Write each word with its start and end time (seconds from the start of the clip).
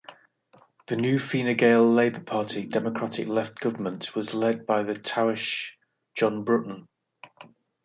The 0.87 0.95
new 0.95 1.19
Fine 1.19 1.55
Gael-Labour 1.57 2.21
Party-Democratic 2.21 3.27
Left 3.27 3.59
government 3.59 4.15
was 4.15 4.33
led 4.33 4.65
by 4.65 4.81
the 4.81 4.93
Taoiseach 4.93 5.73
John 6.15 6.43
Bruton. 6.43 6.87